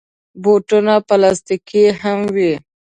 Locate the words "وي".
2.35-2.53